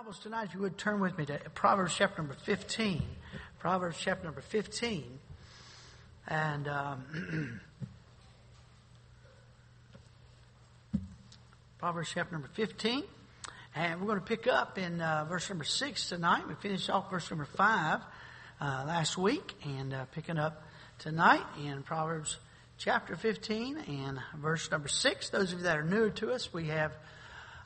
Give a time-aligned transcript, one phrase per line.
[0.00, 3.02] Bibles tonight, if you would turn with me to Proverbs chapter number 15.
[3.58, 5.04] Proverbs chapter number 15.
[6.26, 7.60] And um,
[11.78, 13.02] Proverbs chapter number 15.
[13.74, 16.48] And we're going to pick up in uh, verse number 6 tonight.
[16.48, 18.00] We finished off verse number 5
[18.58, 20.62] uh, last week and uh, picking up
[20.98, 22.38] tonight in Proverbs
[22.78, 25.28] chapter 15 and verse number 6.
[25.28, 26.92] Those of you that are newer to us, we have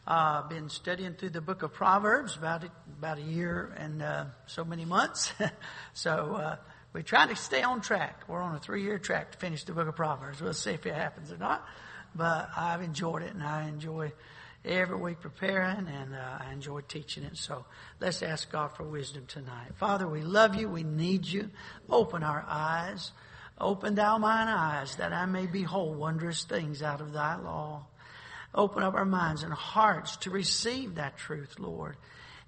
[0.07, 4.27] uh, been studying through the book of Proverbs about a, about a year and uh,
[4.47, 5.33] so many months.
[5.95, 6.57] so uh,
[6.93, 8.23] we try to stay on track.
[8.29, 10.41] We're on a three-year track to finish the book of Proverbs.
[10.41, 11.67] We'll see if it happens or not.
[12.15, 14.13] But I've enjoyed it, and I enjoy
[14.65, 17.37] every week preparing, and uh, I enjoy teaching it.
[17.37, 17.65] So
[18.01, 19.73] let's ask God for wisdom tonight.
[19.77, 20.69] Father, we love you.
[20.69, 21.51] We need you.
[21.89, 23.11] Open our eyes.
[23.61, 27.87] Open thou mine eyes that I may behold wondrous things out of thy law.
[28.55, 31.97] Open up our minds and hearts to receive that truth, Lord.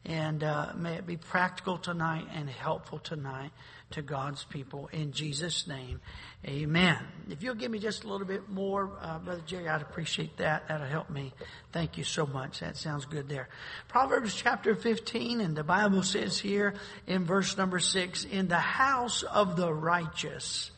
[0.05, 3.51] And uh, may it be practical tonight and helpful tonight
[3.91, 4.89] to God's people.
[4.92, 6.00] In Jesus' name,
[6.47, 6.98] amen.
[7.28, 10.69] If you'll give me just a little bit more, uh, Brother Jerry, I'd appreciate that.
[10.69, 11.33] That'll help me.
[11.72, 12.61] Thank you so much.
[12.61, 13.48] That sounds good there.
[13.88, 16.75] Proverbs chapter 15, and the Bible says here
[17.09, 20.70] in verse number 6, In the house of the righteous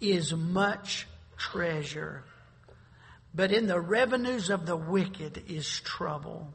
[0.00, 2.22] is much treasure
[3.36, 6.48] but in the revenues of the wicked is trouble.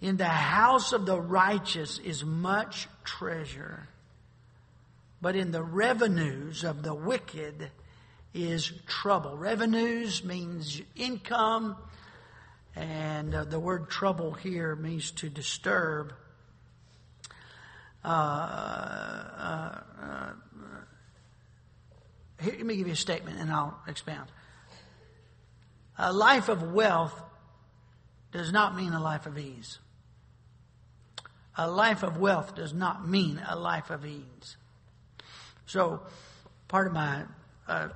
[0.00, 3.86] In the house of the righteous is much treasure.
[5.20, 7.70] But in the revenues of the wicked
[8.32, 9.36] is trouble.
[9.36, 11.76] Revenues means income,
[12.74, 16.14] and uh, the word trouble here means to disturb.
[18.02, 20.32] Uh, uh, uh
[22.40, 24.28] here, let me give you a statement and I'll expound.
[25.98, 27.20] A life of wealth
[28.32, 29.78] does not mean a life of ease.
[31.56, 34.56] A life of wealth does not mean a life of ease.
[35.66, 36.00] So,
[36.68, 37.24] part of my
[37.68, 37.88] uh,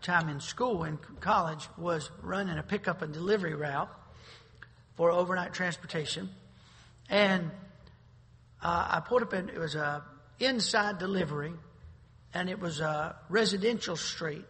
[0.00, 3.90] time in school in college was running a pickup and delivery route
[4.96, 6.30] for overnight transportation,
[7.10, 7.50] and
[8.62, 10.02] uh, I put up in it was a
[10.40, 11.52] inside delivery,
[12.32, 14.46] and it was a residential street,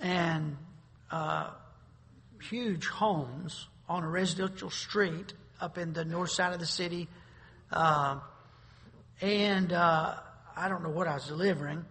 [0.00, 0.56] and
[1.10, 1.50] uh,
[2.42, 7.08] huge homes on a residential street up in the north side of the city.
[7.70, 8.18] Uh,
[9.20, 10.14] and uh,
[10.56, 11.84] I don't know what I was delivering,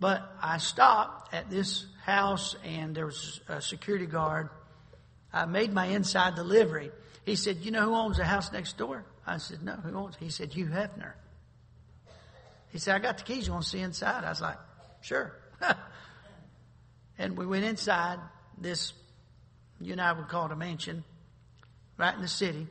[0.00, 4.48] but I stopped at this house and there was a security guard.
[5.32, 6.90] I made my inside delivery.
[7.24, 9.04] He said, You know who owns the house next door?
[9.26, 10.24] I said, No, who owns it?
[10.24, 11.12] He said, Hugh Hefner.
[12.70, 13.46] He said, I got the keys.
[13.46, 14.24] You want to see inside?
[14.24, 14.58] I was like,
[15.02, 15.32] Sure.
[17.18, 18.18] and we went inside
[18.58, 18.92] this,
[19.80, 21.04] you and I would call it a mansion,
[21.96, 22.66] right in the city.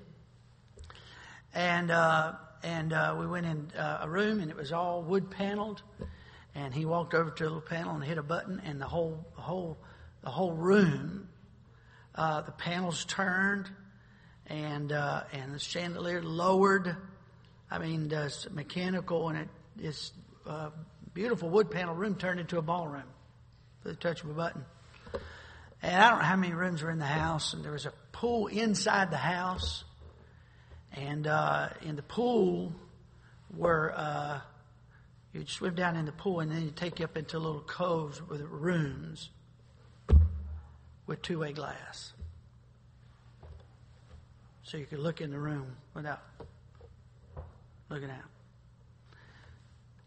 [1.54, 5.32] And, uh, and uh, we went in uh, a room and it was all wood
[5.32, 5.82] paneled.
[6.54, 9.26] And he walked over to a little panel and hit a button, and the whole,
[9.36, 9.78] the whole,
[10.24, 11.28] the whole room,
[12.16, 13.70] uh, the panels turned,
[14.48, 16.96] and uh, and the chandelier lowered.
[17.70, 20.14] I mean, it's mechanical, and it this
[20.48, 20.70] uh,
[21.14, 23.04] beautiful wood panel room turned into a ballroom
[23.82, 24.64] for the touch of a button.
[25.86, 27.94] And I don't know how many rooms were in the house, and there was a
[28.12, 29.84] pool inside the house.
[30.92, 32.74] And uh, in the pool
[33.56, 34.40] were uh,
[35.32, 38.20] you'd swim down in the pool, and then you'd take you up into little coves
[38.20, 39.30] with rooms
[41.06, 42.14] with two-way glass,
[44.64, 46.24] so you could look in the room without
[47.90, 48.26] looking out.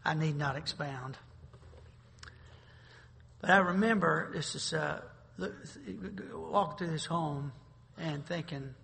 [0.05, 1.17] I need not expound,
[3.41, 4.73] but I remember this is.
[4.73, 5.03] Uh,
[5.39, 7.53] walking through this home
[7.97, 8.75] and thinking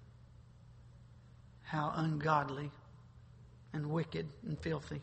[1.63, 2.71] how ungodly
[3.73, 5.01] and wicked and filthy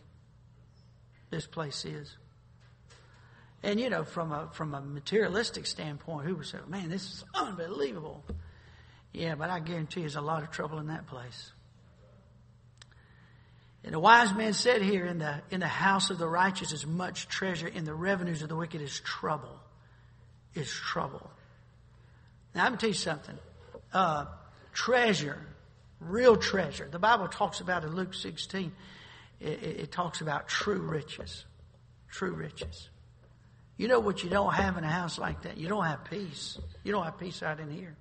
[1.29, 2.15] this place is.
[3.63, 7.23] And you know, from a from a materialistic standpoint, who would say, "Man, this is
[7.33, 8.23] unbelievable"?
[9.13, 11.51] Yeah, but I guarantee there's a lot of trouble in that place.
[13.83, 16.85] And the wise man said here, "In the in the house of the righteous is
[16.85, 19.59] much treasure; in the revenues of the wicked is trouble."
[20.53, 21.31] Is trouble.
[22.53, 23.37] Now, I'm going to tell you something.
[23.93, 24.25] Uh,
[24.73, 25.39] treasure,
[25.99, 26.87] real treasure.
[26.89, 28.71] The Bible talks about in Luke 16,
[29.39, 31.45] it, it talks about true riches.
[32.09, 32.89] True riches.
[33.77, 35.57] You know what you don't have in a house like that?
[35.57, 36.59] You don't have peace.
[36.83, 37.95] You don't have peace out in here.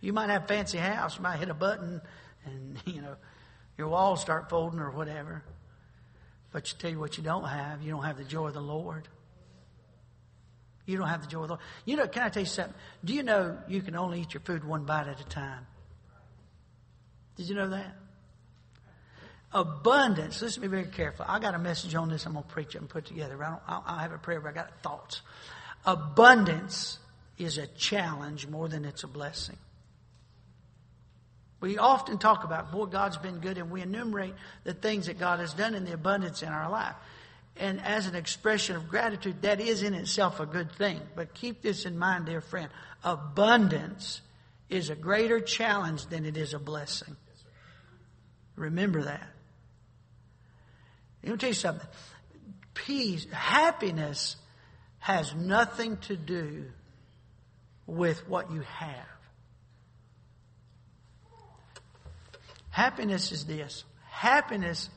[0.00, 1.16] You might have a fancy house.
[1.16, 2.00] You might hit a button
[2.44, 3.16] and, you know,
[3.76, 5.42] your walls start folding or whatever.
[6.52, 7.82] But you tell you what you don't have.
[7.82, 9.08] You don't have the joy of the Lord.
[10.86, 11.64] You don't have the joy of the Lord.
[11.84, 12.74] You know, can I tell you something?
[13.04, 15.66] Do you know you can only eat your food one bite at a time?
[17.36, 17.96] Did you know that?
[19.52, 20.40] Abundance.
[20.42, 21.28] Listen to me very carefully.
[21.28, 22.26] I got a message on this.
[22.26, 23.42] I'm going to preach it and put it together.
[23.42, 25.22] I don't, I have a prayer, but I got thoughts.
[25.84, 26.98] Abundance
[27.38, 29.56] is a challenge more than it's a blessing.
[31.60, 34.34] We often talk about, boy, God's been good, and we enumerate
[34.64, 36.94] the things that God has done in the abundance in our life.
[37.56, 41.00] And as an expression of gratitude, that is in itself a good thing.
[41.14, 42.70] But keep this in mind, dear friend.
[43.04, 44.20] Abundance
[44.68, 47.16] is a greater challenge than it is a blessing.
[48.56, 49.28] Remember that.
[51.22, 51.88] Let me tell you something.
[52.72, 54.36] Peace, happiness
[55.00, 56.66] has nothing to do
[57.86, 59.06] with what you have.
[62.70, 63.84] Happiness is this.
[64.08, 64.88] Happiness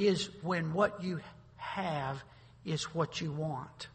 [0.00, 1.20] is when what you
[1.56, 2.22] have
[2.64, 3.88] is what you want.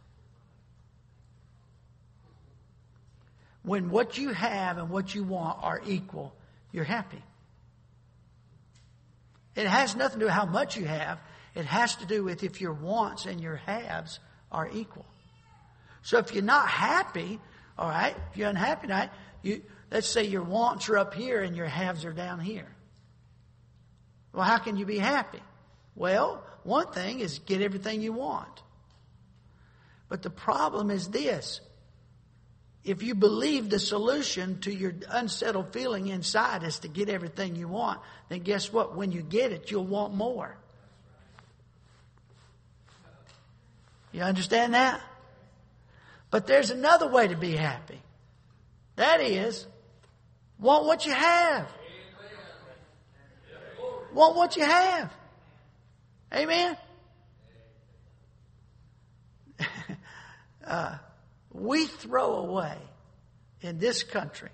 [3.64, 6.34] When what you have and what you want are equal,
[6.72, 7.22] you're happy.
[9.56, 11.20] It has nothing to do with how much you have.
[11.56, 14.20] It has to do with if your wants and your haves
[14.52, 15.06] are equal.
[16.04, 17.40] So if you're not happy,
[17.78, 19.10] all right, if you're unhappy tonight,
[19.42, 22.68] you, let's say your wants are up here and your haves are down here.
[24.34, 25.42] Well, how can you be happy?
[25.96, 28.64] Well, one thing is get everything you want.
[30.10, 31.62] But the problem is this.
[32.84, 37.68] If you believe the solution to your unsettled feeling inside is to get everything you
[37.68, 38.00] want,
[38.30, 38.96] then guess what?
[38.96, 40.56] When you get it, you'll want more.
[44.12, 45.02] You understand that?
[46.30, 48.02] But there's another way to be happy.
[48.98, 49.66] That is,
[50.60, 51.68] want what you have.
[54.14, 55.12] Want what you have.
[56.34, 56.78] Amen?
[60.66, 60.98] uh,
[61.52, 62.78] we throw away
[63.62, 64.50] in this country,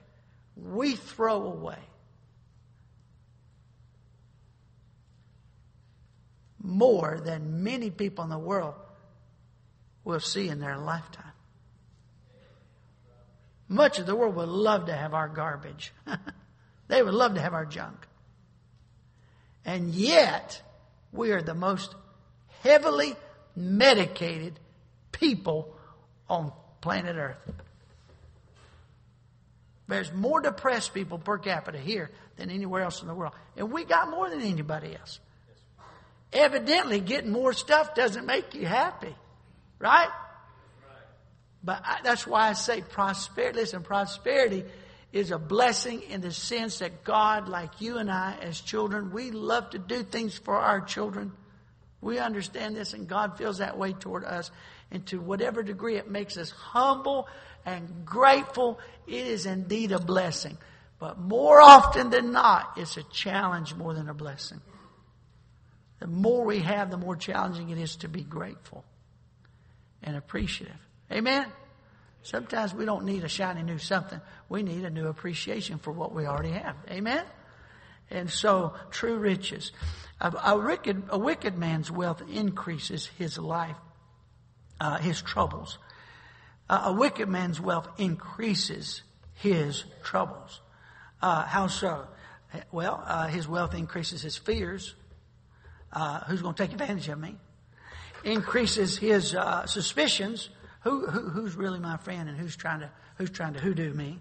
[0.55, 1.79] we throw away
[6.63, 8.75] more than many people in the world
[10.03, 11.25] will see in their lifetime.
[13.67, 15.93] Much of the world would love to have our garbage.
[16.87, 18.05] they would love to have our junk.
[19.63, 20.61] And yet,
[21.11, 21.93] we are the most
[22.61, 23.15] heavily
[23.55, 24.59] medicated
[25.11, 25.75] people
[26.29, 27.37] on planet Earth.
[29.87, 33.33] There's more depressed people per capita here than anywhere else in the world.
[33.57, 35.19] And we got more than anybody else.
[36.31, 39.13] Evidently, getting more stuff doesn't make you happy.
[39.79, 40.07] Right?
[41.61, 43.59] But I, that's why I say prosperity.
[43.59, 44.63] Listen, prosperity
[45.13, 49.31] is a blessing in the sense that God, like you and I as children, we
[49.31, 51.33] love to do things for our children.
[51.99, 54.51] We understand this, and God feels that way toward us.
[54.89, 57.27] And to whatever degree it makes us humble
[57.65, 60.57] and grateful, it is indeed a blessing.
[60.97, 64.61] But more often than not, it's a challenge more than a blessing.
[65.99, 68.83] The more we have, the more challenging it is to be grateful
[70.01, 70.79] and appreciative.
[71.11, 71.45] Amen?
[72.23, 74.21] Sometimes we don't need a shiny new something.
[74.47, 76.75] We need a new appreciation for what we already have.
[76.89, 77.23] Amen?
[78.09, 79.71] And so, true riches.
[80.19, 83.77] A, a wicked, a wicked man's wealth increases his life,
[84.79, 85.79] uh, his troubles.
[86.69, 89.01] Uh, a wicked man's wealth increases
[89.35, 90.61] his troubles.
[91.21, 92.07] Uh, how so?
[92.71, 94.93] Well, uh, his wealth increases his fears.
[95.91, 97.37] Uh, who's going to take advantage of me?
[98.23, 100.49] Increases his uh, suspicions
[100.81, 104.19] who, who, who's really my friend and who's trying to, who's trying to hoodoo me.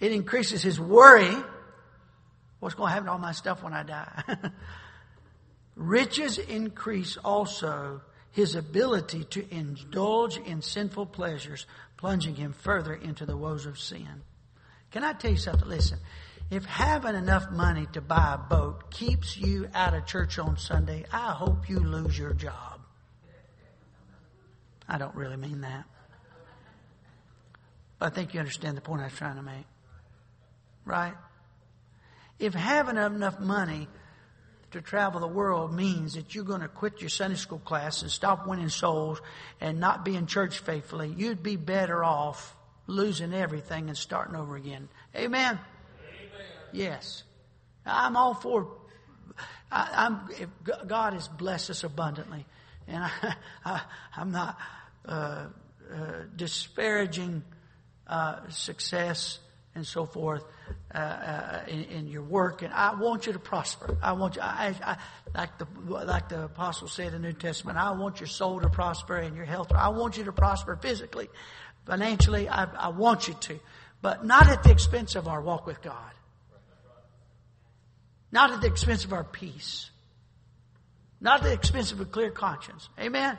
[0.00, 1.34] It increases his worry.
[2.60, 4.22] What's going to happen to all my stuff when I die?
[5.76, 8.02] Riches increase also
[8.32, 14.22] his ability to indulge in sinful pleasures, plunging him further into the woes of sin.
[14.90, 15.68] Can I tell you something?
[15.68, 15.98] Listen,
[16.50, 21.04] if having enough money to buy a boat keeps you out of church on Sunday,
[21.12, 22.71] I hope you lose your job.
[24.92, 25.84] I don't really mean that.
[27.98, 29.64] But I think you understand the point I was trying to make.
[30.84, 31.14] Right?
[32.38, 33.88] If having enough money
[34.72, 38.10] to travel the world means that you're going to quit your Sunday school class and
[38.10, 39.22] stop winning souls
[39.62, 42.54] and not be in church faithfully, you'd be better off
[42.86, 44.90] losing everything and starting over again.
[45.16, 45.58] Amen?
[45.58, 46.46] Amen.
[46.72, 47.22] Yes.
[47.86, 48.76] I'm all for,
[49.70, 50.28] I, am
[50.86, 52.44] God has blessed us abundantly.
[52.86, 53.34] And I,
[53.64, 53.80] I,
[54.16, 54.58] I'm not,
[55.06, 55.46] uh,
[55.92, 55.96] uh,
[56.36, 57.42] disparaging
[58.06, 59.38] uh, success
[59.74, 60.44] and so forth
[60.94, 62.62] uh, uh, in, in, your work.
[62.62, 63.96] And I want you to prosper.
[64.02, 64.96] I want you, I, I,
[65.34, 67.78] like the like the apostle said in the New Testament.
[67.78, 69.72] I want your soul to prosper and your health.
[69.72, 71.28] I want you to prosper physically,
[71.86, 72.48] financially.
[72.48, 73.58] I, I want you to,
[74.02, 76.12] but not at the expense of our walk with God.
[78.30, 79.90] Not at the expense of our peace.
[81.20, 82.88] Not at the expense of a clear conscience.
[82.98, 83.38] Amen?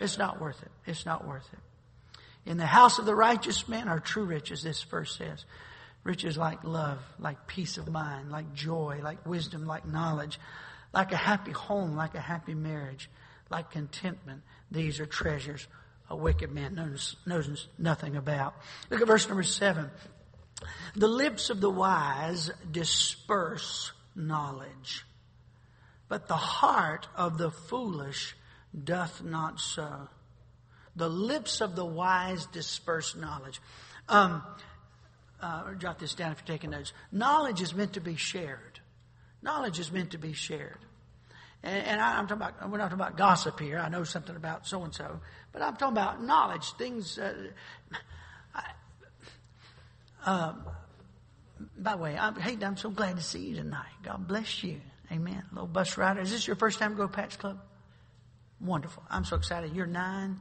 [0.00, 0.70] It's not worth it.
[0.86, 1.58] It's not worth it.
[2.50, 5.44] In the house of the righteous man are true riches, this verse says.
[6.04, 10.38] Riches like love, like peace of mind, like joy, like wisdom, like knowledge,
[10.92, 13.10] like a happy home, like a happy marriage,
[13.50, 14.42] like contentment.
[14.70, 15.66] These are treasures
[16.10, 18.54] a wicked man knows, knows nothing about.
[18.90, 19.90] Look at verse number seven.
[20.96, 25.04] The lips of the wise disperse knowledge,
[26.08, 28.34] but the heart of the foolish
[28.84, 30.08] doth not so.
[30.96, 33.60] The lips of the wise disperse knowledge.
[34.08, 34.42] Um,
[35.40, 36.92] uh, jot this down if you're taking notes.
[37.12, 38.80] Knowledge is meant to be shared.
[39.42, 40.78] Knowledge is meant to be shared.
[41.62, 43.78] And, and I, am talking about, we're not talking about gossip here.
[43.78, 45.20] I know something about so and so.
[45.52, 47.18] But I'm talking about knowledge, things.
[47.18, 47.34] Uh,
[48.54, 48.64] I,
[50.24, 50.64] um,
[51.76, 53.86] by the way, I'm, hey, I'm so glad to see you tonight.
[54.02, 54.80] God bless you.
[55.10, 55.42] Amen.
[55.52, 56.20] Little bus rider.
[56.20, 57.60] Is this your first time to go to Patch Club?
[58.60, 59.02] Wonderful.
[59.10, 59.72] I'm so excited.
[59.74, 60.40] You're nine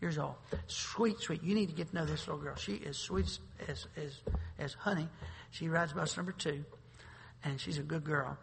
[0.00, 0.34] years old.
[0.66, 1.42] Sweet, sweet.
[1.42, 2.56] You need to get to know this little girl.
[2.56, 3.38] She is sweet
[3.68, 4.20] as, as,
[4.58, 5.08] as honey.
[5.50, 6.64] She rides bus number two,
[7.44, 8.36] and she's a good girl.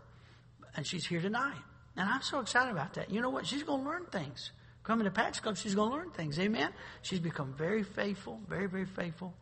[0.75, 1.57] And she's here tonight.
[1.97, 3.09] And I'm so excited about that.
[3.11, 3.45] You know what?
[3.45, 4.51] She's going to learn things.
[4.83, 6.39] Coming to Patch Club, she's going to learn things.
[6.39, 6.71] Amen?
[7.01, 9.33] She's become very faithful, very, very faithful.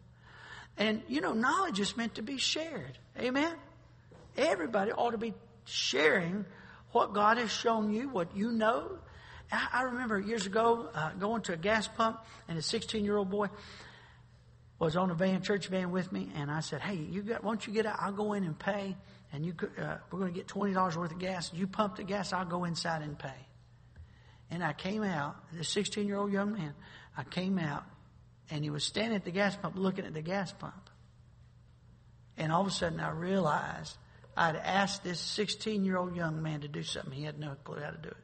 [0.78, 2.98] And, you know, knowledge is meant to be shared.
[3.20, 3.54] Amen?
[4.36, 5.34] Everybody ought to be
[5.66, 6.46] sharing
[6.92, 8.98] what God has shown you, what you know.
[9.52, 13.30] I, remember years ago uh, going to a gas pump, and a 16 year old
[13.30, 13.48] boy
[14.80, 17.44] was on a van, church van with me, and I said, "Hey, you got?
[17.44, 17.98] Why don't you get out?
[18.00, 18.96] I'll go in and pay,
[19.32, 21.52] and you uh, we're going to get twenty dollars worth of gas.
[21.54, 23.48] You pump the gas, I'll go inside and pay."
[24.50, 26.74] And I came out, the 16 year old young man,
[27.18, 27.84] I came out,
[28.50, 30.90] and he was standing at the gas pump looking at the gas pump.
[32.38, 33.98] And all of a sudden, I realized
[34.36, 37.12] I'd asked this 16 year old young man to do something.
[37.12, 38.18] He had no clue how to do it.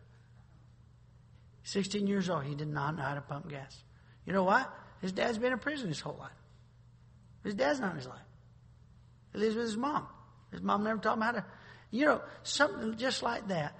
[1.63, 3.83] 16 years old, he did not know how to pump gas.
[4.25, 4.65] You know why?
[5.01, 6.31] His dad's been in prison his whole life.
[7.43, 8.19] His dad's not in his life.
[9.33, 10.07] He lives with his mom.
[10.51, 11.45] His mom never taught him how to,
[11.91, 13.75] you know, something just like that.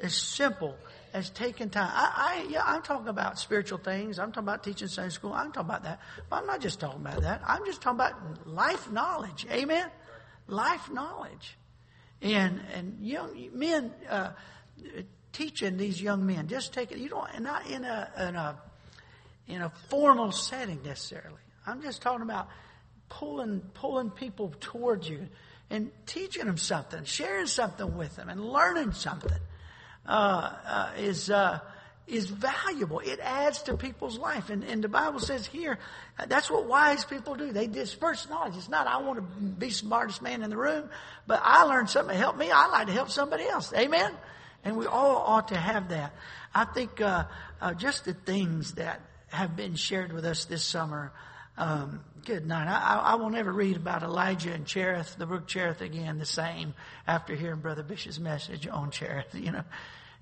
[0.00, 0.76] As simple
[1.12, 1.90] as taking time.
[1.92, 4.20] I, I, yeah, I'm talking about spiritual things.
[4.20, 5.32] I'm talking about teaching Sunday school.
[5.32, 6.00] I'm talking about that.
[6.30, 7.42] But I'm not just talking about that.
[7.44, 9.44] I'm just talking about life knowledge.
[9.50, 9.90] Amen?
[10.46, 11.58] Life knowledge.
[12.22, 14.30] And, and young men, uh,
[15.32, 16.48] teaching these young men.
[16.48, 16.98] Just take it.
[16.98, 18.58] You don't not in a in a
[19.46, 21.40] in a formal setting necessarily.
[21.66, 22.48] I'm just talking about
[23.08, 25.28] pulling pulling people towards you
[25.70, 29.38] and teaching them something, sharing something with them, and learning something
[30.06, 31.30] uh, uh, is.
[31.30, 31.60] Uh,
[32.08, 33.00] is valuable.
[33.00, 34.50] It adds to people's life.
[34.50, 35.78] And, and the Bible says here,
[36.26, 37.52] that's what wise people do.
[37.52, 38.56] They disperse knowledge.
[38.56, 40.88] It's not, I want to be smartest man in the room,
[41.26, 42.50] but I learned something to help me.
[42.50, 43.72] I like to help somebody else.
[43.74, 44.14] Amen?
[44.64, 46.14] And we all ought to have that.
[46.54, 47.24] I think uh,
[47.60, 51.12] uh, just the things that have been shared with us this summer.
[51.56, 52.68] Um, good night.
[52.68, 56.74] I, I, will never read about Elijah and Cherith, the brook Cherith again, the same
[57.06, 59.64] after hearing Brother Bishop's message on Cherith, you know.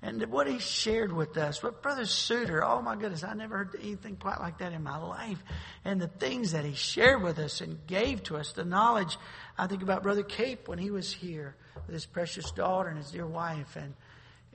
[0.01, 3.75] And what he shared with us, what Brother Suter, oh my goodness, I never heard
[3.81, 5.43] anything quite like that in my life.
[5.83, 9.17] And the things that he shared with us and gave to us, the knowledge.
[9.57, 11.55] I think about Brother Cape when he was here
[11.87, 13.95] with his precious daughter and his dear wife and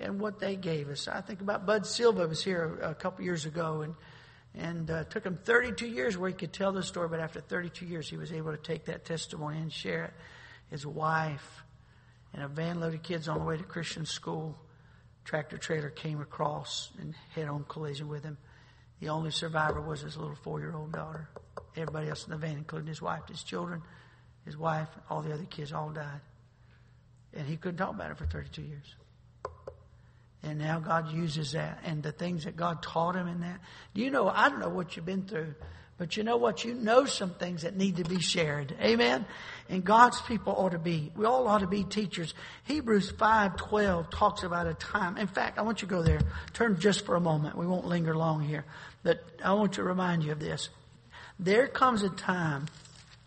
[0.02, 1.08] and what they gave us.
[1.08, 3.94] I think about Bud Silva was here a, a couple years ago, and
[4.54, 7.86] and uh, took him 32 years where he could tell the story, but after 32
[7.86, 10.12] years, he was able to take that testimony and share it.
[10.70, 11.64] His wife
[12.34, 14.58] and a van load of kids on the way to Christian school,
[15.24, 18.36] tractor trailer came across and head-on collision with him.
[19.00, 21.28] The only survivor was his little four-year-old daughter.
[21.76, 23.82] Everybody else in the van, including his wife, his children,
[24.44, 26.20] his wife, all the other kids, all died.
[27.34, 28.94] And he couldn't talk about it for 32 years.
[30.42, 33.60] And now God uses that and the things that God taught him in that.
[33.94, 35.54] Do you know, I don't know what you've been through,
[35.98, 36.64] but you know what?
[36.64, 38.74] You know some things that need to be shared.
[38.80, 39.24] Amen?
[39.68, 42.34] And God's people ought to be, we all ought to be teachers.
[42.64, 45.16] Hebrews 5.12 talks about a time.
[45.16, 46.20] In fact, I want you to go there.
[46.54, 47.56] Turn just for a moment.
[47.56, 48.64] We won't linger long here.
[49.04, 50.70] But I want to remind you of this.
[51.38, 52.66] There comes a time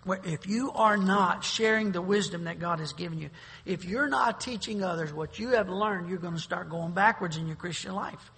[0.06, 3.32] where if you are not sharing the wisdom that God has given you,
[3.66, 7.38] if you're not teaching others what you have learned, you're going to start going backwards
[7.38, 8.32] in your Christian life.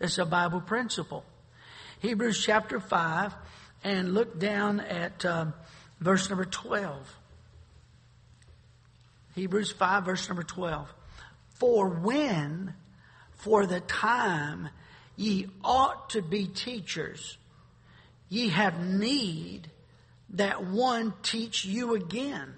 [0.00, 1.24] It's a Bible principle.
[2.00, 3.34] Hebrews chapter 5,
[3.82, 5.54] and look down at um,
[5.98, 7.18] verse number 12.
[9.34, 10.92] Hebrews 5, verse number 12.
[11.54, 12.74] For when,
[13.32, 14.68] for the time,
[15.16, 17.38] ye ought to be teachers,
[18.28, 19.70] ye have need
[20.34, 22.54] that one teach you again,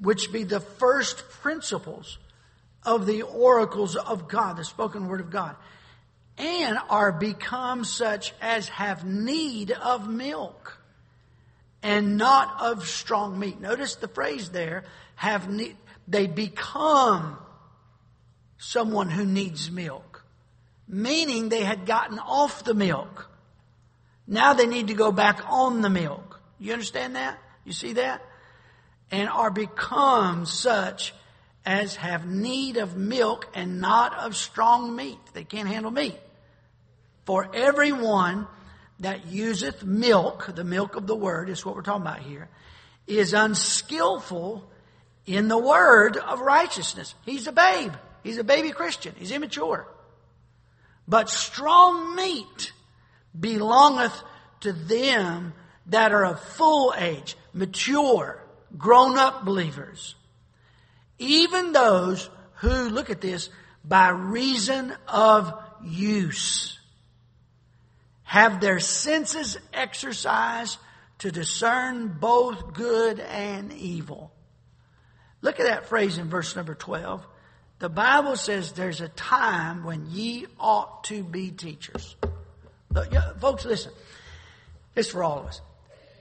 [0.00, 2.18] which be the first principles
[2.84, 5.56] of the oracles of God, the spoken word of God,
[6.38, 10.78] and are become such as have need of milk
[11.82, 13.60] and not of strong meat.
[13.60, 14.84] Notice the phrase there,
[15.16, 15.76] have need,
[16.08, 17.38] they become
[18.58, 20.24] someone who needs milk.
[20.88, 23.30] Meaning they had gotten off the milk.
[24.26, 26.29] Now they need to go back on the milk.
[26.60, 27.38] You understand that?
[27.64, 28.22] You see that?
[29.10, 31.12] And are become such
[31.64, 35.18] as have need of milk and not of strong meat.
[35.32, 36.18] They can't handle meat.
[37.24, 38.46] For everyone
[39.00, 42.48] that useth milk, the milk of the word is what we're talking about here,
[43.06, 44.64] is unskillful
[45.26, 47.14] in the word of righteousness.
[47.24, 47.92] He's a babe.
[48.22, 49.14] He's a baby Christian.
[49.16, 49.86] He's immature.
[51.08, 52.72] But strong meat
[53.38, 54.22] belongeth
[54.60, 55.54] to them
[55.90, 58.42] that are of full age, mature,
[58.76, 60.14] grown up believers.
[61.18, 63.50] Even those who, look at this,
[63.84, 65.52] by reason of
[65.84, 66.78] use
[68.22, 70.78] have their senses exercised
[71.18, 74.32] to discern both good and evil.
[75.42, 77.26] Look at that phrase in verse number 12.
[77.80, 82.14] The Bible says there's a time when ye ought to be teachers.
[83.40, 83.92] Folks, listen.
[84.94, 85.60] It's for all of us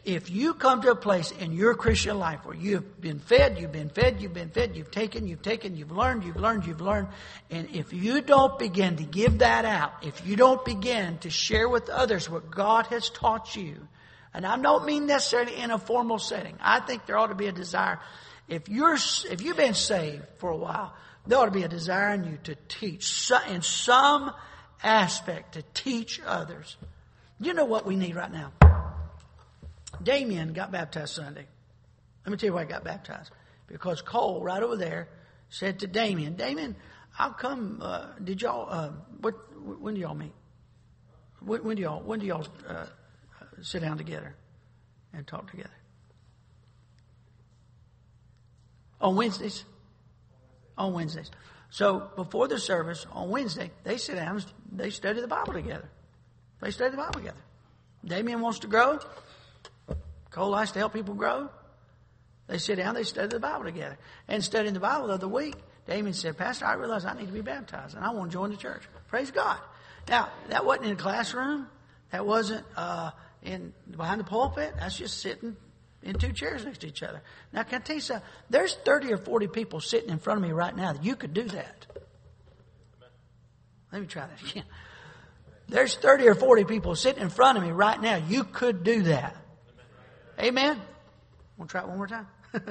[0.03, 3.71] if you come to a place in your Christian life where you've been fed, you've
[3.71, 7.07] been fed, you've been fed, you've taken, you've taken, you've learned, you've learned, you've learned,
[7.49, 11.67] and if you don't begin to give that out, if you don't begin to share
[11.67, 13.87] with others what God has taught you,
[14.33, 16.55] and I don't mean necessarily in a formal setting.
[16.61, 17.99] I think there ought to be a desire.
[18.47, 20.93] If you're, if you've been saved for a while,
[21.25, 24.31] there ought to be a desire in you to teach in some
[24.83, 26.77] aspect to teach others.
[27.39, 28.51] You know what we need right now?
[30.01, 31.45] Damien got baptized Sunday.
[32.25, 33.31] Let me tell you why he got baptized.
[33.67, 35.09] Because Cole, right over there,
[35.49, 36.75] said to Damien, Damien,
[37.11, 39.33] how come, uh, did y'all, uh, what,
[39.81, 40.33] when do y'all meet?
[41.39, 42.85] When, when do y'all, when do y'all uh,
[43.61, 44.35] sit down together
[45.13, 45.69] and talk together?
[49.01, 49.63] On Wednesdays?
[50.77, 51.31] On Wednesdays.
[51.69, 55.89] So before the service on Wednesday, they sit down, they study the Bible together.
[56.61, 57.41] They study the Bible together.
[58.03, 58.99] Damien wants to grow.
[60.39, 61.49] Cole likes to help people grow.
[62.47, 63.97] They sit down, they study the Bible together.
[64.29, 67.33] And studying the Bible the other week, Damien said, Pastor, I realize I need to
[67.33, 68.83] be baptized and I want to join the church.
[69.09, 69.57] Praise God.
[70.07, 71.67] Now, that wasn't in a classroom.
[72.13, 73.11] That wasn't uh,
[73.43, 74.75] in behind the pulpit.
[74.79, 75.57] That's just sitting
[76.03, 77.21] in two chairs next to each other.
[77.51, 78.25] Now, can I tell you something?
[78.49, 81.33] There's 30 or 40 people sitting in front of me right now that you could
[81.33, 81.85] do that.
[83.91, 84.63] Let me try that again.
[85.67, 88.15] There's 30 or 40 people sitting in front of me right now.
[88.15, 89.35] You could do that.
[90.39, 90.81] Amen?
[91.57, 92.27] We'll try it one more time.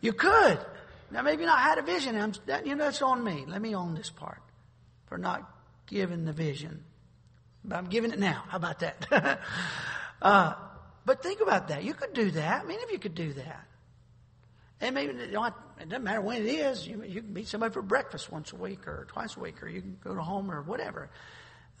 [0.00, 0.58] you could.
[1.10, 2.16] Now, maybe not had a vision.
[2.16, 3.44] I'm, that, you know, that's on me.
[3.46, 4.40] Let me own this part
[5.06, 5.48] for not
[5.86, 6.84] giving the vision.
[7.64, 8.44] But I'm giving it now.
[8.48, 9.40] How about that?
[10.22, 10.54] uh,
[11.04, 11.84] but think about that.
[11.84, 12.66] You could do that.
[12.66, 13.66] Many of you could do that.
[14.80, 16.86] And maybe it doesn't matter when it is.
[16.86, 19.68] You, you, can meet somebody for breakfast once a week or twice a week, or
[19.68, 21.10] you can go to home or whatever.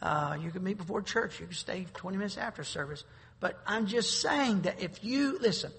[0.00, 1.40] Uh, you can meet before church.
[1.40, 3.04] You can stay 20 minutes after service.
[3.44, 5.70] But I'm just saying that if you, listen,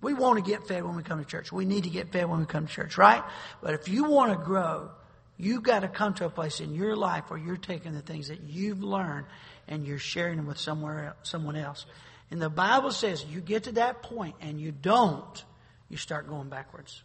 [0.00, 1.52] we want to get fed when we come to church.
[1.52, 3.22] We need to get fed when we come to church, right?
[3.62, 4.90] But if you want to grow,
[5.36, 8.26] you've got to come to a place in your life where you're taking the things
[8.26, 9.26] that you've learned
[9.68, 11.86] and you're sharing them with somewhere, someone else.
[12.32, 15.44] And the Bible says you get to that point and you don't,
[15.88, 17.04] you start going backwards.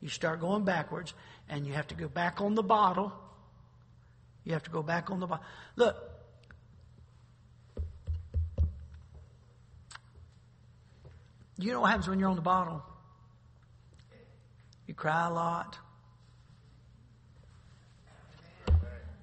[0.00, 1.12] You start going backwards
[1.50, 3.12] and you have to go back on the bottle
[4.44, 5.44] you have to go back on the Bible.
[5.76, 5.96] Look.
[11.58, 12.82] You know what happens when you're on the bottle?
[14.86, 15.76] You cry a lot.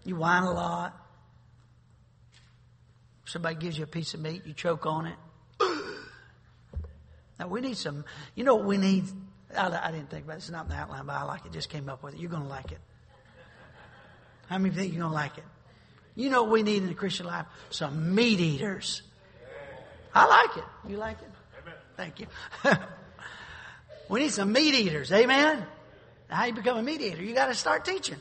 [0.06, 0.96] You whine a lot.
[3.26, 5.18] Somebody gives you a piece of meat, you choke on it.
[7.40, 9.04] now we need some, you know what we need?
[9.54, 10.38] I, I didn't think about it.
[10.38, 11.52] It's not in the outline, but I like it.
[11.52, 12.22] Just came up with it.
[12.22, 12.80] You're going to like it.
[14.48, 15.44] How many think you're going to like it?
[16.16, 17.46] You know what we need in the Christian life?
[17.70, 19.04] Some meat eaters.
[20.14, 20.64] I like it.
[20.90, 21.30] You like it?
[21.62, 21.76] Amen.
[21.96, 22.28] Thank you.
[24.10, 25.12] we need some meat eaters.
[25.12, 25.64] Amen?
[26.28, 27.22] How you become a meat eater?
[27.22, 28.18] You got to start teaching.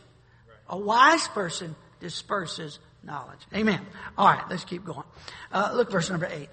[0.69, 3.41] A wise person disperses knowledge.
[3.55, 3.81] Amen.
[4.19, 5.05] All right, let's keep going.
[5.51, 6.51] Uh, look, verse number eight.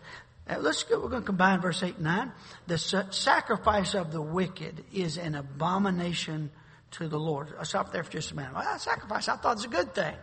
[0.48, 2.32] Uh, let's go, we're going to combine verse eight and nine.
[2.68, 6.52] The sacrifice of the wicked is an abomination
[6.94, 7.54] to the Lord.
[7.60, 8.54] I stop there for just a minute.
[8.54, 10.16] Well, sacrifice, I thought it was a good thing.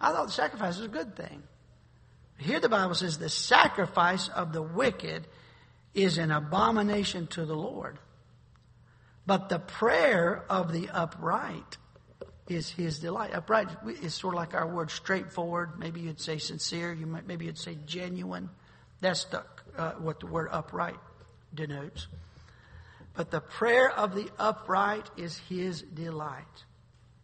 [0.00, 1.42] I thought the sacrifice was a good thing.
[2.38, 5.26] Here the Bible says the sacrifice of the wicked
[5.94, 7.98] is an abomination to the Lord.
[9.26, 11.78] But the prayer of the upright
[12.48, 13.32] is his delight.
[13.32, 13.68] Upright
[14.02, 15.78] is sort of like our word straightforward.
[15.78, 16.92] Maybe you'd say sincere.
[16.92, 18.50] You might, maybe you'd say genuine.
[19.00, 19.44] That's the,
[19.78, 20.98] uh, what the word upright
[21.54, 22.08] denotes.
[23.14, 26.64] But the prayer of the upright is his delight.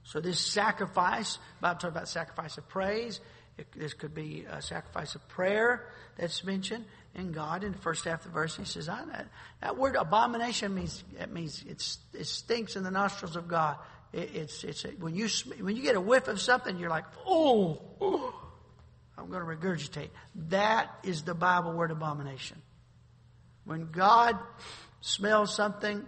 [0.05, 3.21] So this sacrifice, I'm talking about sacrifice of praise.
[3.59, 8.05] It, this could be a sacrifice of prayer that's mentioned in God in the first
[8.05, 8.57] half of the verse.
[8.57, 9.29] He says, that,
[9.61, 13.77] that word abomination means, it means it stinks in the nostrils of God.
[14.13, 15.29] It, it's, it's, when you,
[15.61, 18.35] when you get a whiff of something, you're like, oh, oh
[19.19, 20.11] I'm going to regurgitate.
[20.49, 22.63] That is the Bible word abomination.
[23.65, 24.39] When God
[25.01, 26.05] smells something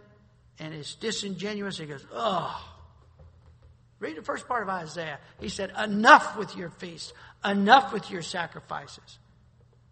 [0.58, 2.68] and it's disingenuous, he goes, oh.
[3.98, 5.18] Read the first part of Isaiah.
[5.38, 7.12] He said, enough with your feasts,
[7.44, 9.18] enough with your sacrifices.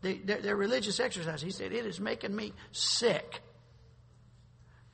[0.02, 1.40] They, their, their religious exercise.
[1.40, 3.40] He said, it is making me sick.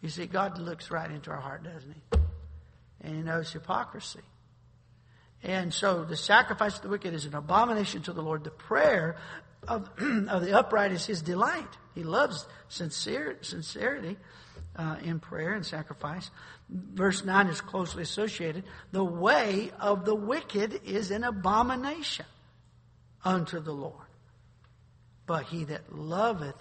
[0.03, 2.19] You see, God looks right into our heart, doesn't he?
[3.01, 4.21] And he knows hypocrisy.
[5.43, 8.45] And so the sacrifice of the wicked is an abomination to the Lord.
[8.45, 9.17] The prayer
[9.69, 9.91] of,
[10.29, 11.69] of the upright is his delight.
[11.95, 14.17] He loves sincere, sincerity
[14.77, 16.31] uh, in prayer and sacrifice.
[16.69, 18.65] Verse 9 is closely associated.
[18.93, 22.27] The way of the wicked is an abomination
[23.25, 24.07] unto the Lord.
[25.27, 26.57] But he that loveth,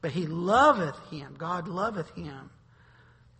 [0.00, 2.50] but he loveth him, God loveth him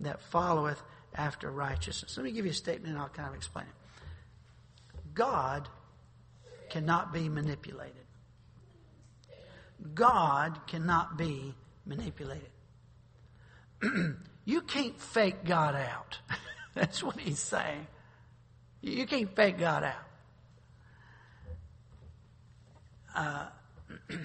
[0.00, 0.81] that followeth
[1.14, 2.16] after righteousness.
[2.16, 5.14] Let me give you a statement and I'll kind of explain it.
[5.14, 5.68] God
[6.70, 7.94] cannot be manipulated.
[9.94, 11.54] God cannot be
[11.86, 12.50] manipulated.
[14.44, 16.18] you can't fake God out.
[16.74, 17.86] That's what he's saying.
[18.80, 20.04] You can't fake God out.
[23.14, 23.46] Uh,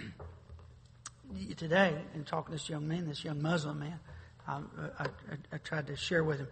[1.58, 4.00] today, in talking to this young man, this young Muslim man,
[4.48, 4.62] I,
[5.00, 5.06] I,
[5.52, 6.48] I tried to share with him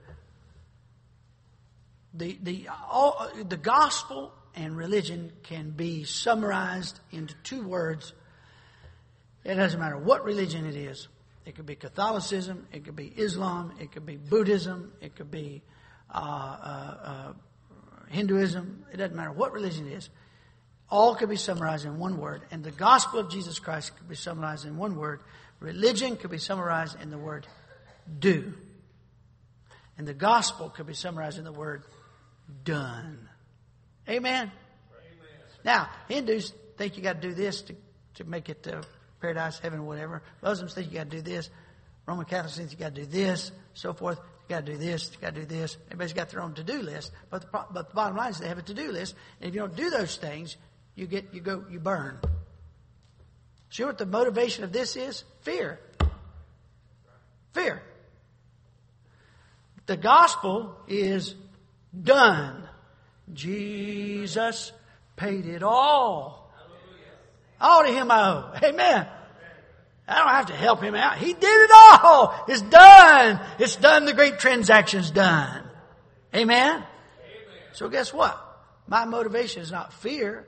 [2.13, 8.13] the the all, the gospel and religion can be summarized into two words.
[9.43, 11.07] It doesn't matter what religion it is.
[11.45, 15.63] It could be Catholicism, it could be Islam, it could be Buddhism, it could be
[16.13, 17.33] uh, uh, uh,
[18.09, 18.85] Hinduism.
[18.93, 20.09] It doesn't matter what religion it is.
[20.89, 22.43] All could be summarized in one word.
[22.51, 25.21] And the gospel of Jesus Christ could be summarized in one word.
[25.59, 27.47] Religion could be summarized in the word
[28.19, 28.53] do.
[29.97, 31.83] And the gospel could be summarized in the word
[32.63, 33.29] done.
[34.09, 34.51] Amen.
[34.51, 34.51] Amen.
[35.63, 37.75] Now, Hindus think you got to do this to,
[38.15, 38.81] to make it to
[39.21, 40.21] paradise, heaven, whatever.
[40.41, 41.49] Muslims think you got to do this.
[42.05, 44.17] Roman Catholics think you got to do this, so forth.
[44.17, 45.11] You got to do this.
[45.13, 45.77] You got to do this.
[45.87, 47.11] Everybody's got their own to-do list.
[47.29, 49.15] But the, but the bottom line is they have a to-do list.
[49.39, 50.57] And if you don't do those things,
[50.95, 52.19] you get you go you burn.
[53.69, 55.23] See what the motivation of this is?
[55.41, 55.79] Fear.
[57.53, 57.81] Fear.
[59.85, 61.35] The gospel is
[61.99, 62.67] done.
[63.33, 64.71] Jesus
[65.15, 66.40] paid it all.
[67.61, 68.51] All to him I owe.
[68.63, 69.07] Amen.
[70.07, 71.17] I don't have to help him out.
[71.17, 72.43] He did it all.
[72.47, 73.39] It's done.
[73.59, 74.05] It's done.
[74.05, 75.63] The great transaction's done.
[76.35, 76.75] Amen.
[76.75, 76.85] Amen.
[77.73, 78.37] So guess what?
[78.87, 80.45] My motivation is not fear.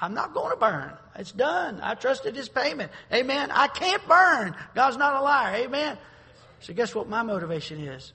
[0.00, 0.92] I'm not going to burn.
[1.16, 1.80] It's done.
[1.82, 2.92] I trusted his payment.
[3.12, 3.50] Amen.
[3.50, 4.54] I can't burn.
[4.74, 5.54] God's not a liar.
[5.56, 5.96] Amen.
[6.60, 8.12] So guess what my motivation is?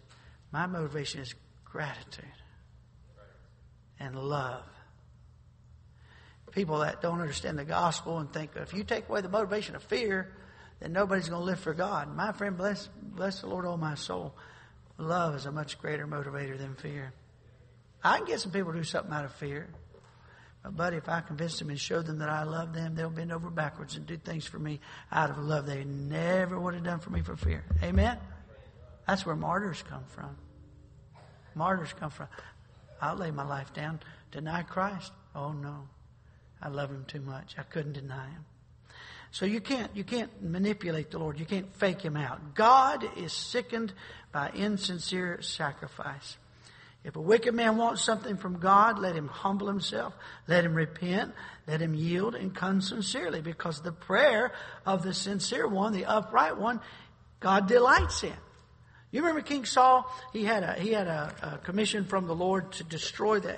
[0.51, 1.33] My motivation is
[1.65, 2.25] gratitude
[3.99, 4.63] and love.
[6.55, 9.83] People that don't understand the gospel and think if you take away the motivation of
[9.83, 10.31] fear,
[10.79, 12.15] then nobody's going to live for God.
[12.15, 14.35] My friend, bless, bless the Lord, oh my soul.
[14.97, 17.13] Love is a much greater motivator than fear.
[18.03, 19.69] I can get some people to do something out of fear.
[20.61, 23.31] But buddy, if I convince them and show them that I love them, they'll bend
[23.31, 24.79] over backwards and do things for me
[25.11, 27.63] out of love they never would have done for me for fear.
[27.81, 28.17] Amen?
[29.07, 30.37] That's where martyrs come from.
[31.55, 32.27] Martyrs come from.
[33.01, 33.99] I'll lay my life down,
[34.31, 35.11] deny Christ.
[35.35, 35.87] Oh no.
[36.63, 37.55] I love him too much.
[37.59, 38.45] I couldn't deny him.
[39.31, 41.39] So you can't, you can't manipulate the Lord.
[41.39, 42.55] You can't fake him out.
[42.55, 43.91] God is sickened
[44.31, 46.37] by insincere sacrifice.
[47.03, 50.13] If a wicked man wants something from God, let him humble himself,
[50.47, 51.33] let him repent,
[51.67, 54.53] let him yield and come sincerely, because the prayer
[54.85, 56.79] of the sincere one, the upright one,
[57.41, 58.31] God delights in.
[59.11, 60.09] You remember King Saul?
[60.31, 63.57] He had a, he had a, a commission from the Lord to destroy the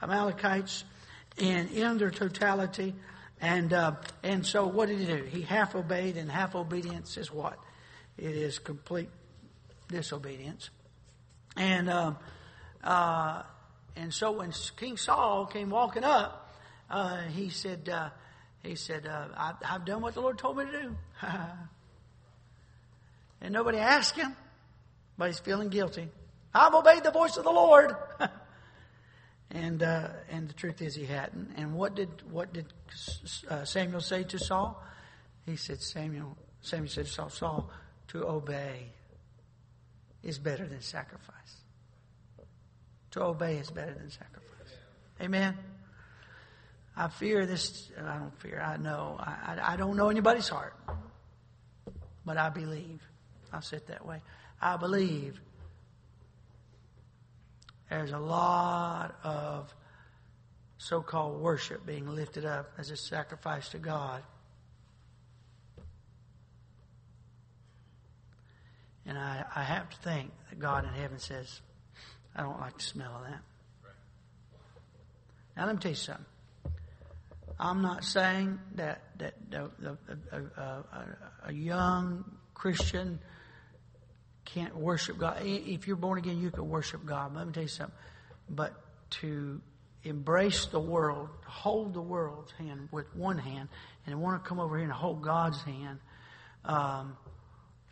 [0.00, 0.84] Amalekites
[1.38, 2.94] and in their totality.
[3.40, 3.92] And, uh,
[4.22, 5.24] and so what did he do?
[5.24, 7.58] He half obeyed, and half obedience is what?
[8.16, 9.08] It is complete
[9.88, 10.70] disobedience.
[11.56, 12.16] And, um,
[12.82, 13.42] uh,
[13.96, 16.56] and so when King Saul came walking up,
[16.90, 18.10] uh, he said, uh,
[18.62, 20.96] he said, uh, I, have done what the Lord told me to do.
[23.40, 24.34] And nobody asked him,
[25.18, 26.08] but he's feeling guilty.
[26.54, 27.94] I've obeyed the voice of the Lord.
[29.50, 31.50] and uh, and the truth is he hadn't.
[31.56, 32.66] And what did what did
[33.48, 34.82] uh, Samuel say to Saul?
[35.46, 36.36] He said, Samuel.
[36.62, 37.70] Samuel said to Saul, Saul,
[38.08, 38.92] to obey
[40.22, 41.34] is better than sacrifice.
[43.12, 44.40] To obey is better than sacrifice.
[45.20, 45.56] Amen.
[46.96, 47.90] I fear this.
[47.98, 48.60] I don't fear.
[48.60, 49.16] I know.
[49.18, 50.74] I, I, don't know anybody's heart,
[52.24, 53.02] but I believe.
[53.52, 54.22] I'll that way.
[54.60, 55.40] I believe
[57.90, 59.74] there's a lot of
[60.78, 64.22] so called worship being lifted up as a sacrifice to God.
[69.06, 71.60] And I, I have to think that God in heaven says,
[72.34, 73.40] I don't like the smell of that.
[75.56, 76.24] Now, let me tell you something.
[77.60, 79.96] I'm not saying that, that the, the,
[80.32, 83.20] uh, a, a young Christian
[84.54, 85.42] can't worship God.
[85.42, 87.34] If you're born again, you can worship God.
[87.34, 87.96] Let me tell you something.
[88.48, 88.74] But
[89.20, 89.60] to
[90.04, 93.68] embrace the world, hold the world's hand with one hand,
[94.06, 95.98] and want to come over here and hold God's hand.
[96.64, 97.16] Um,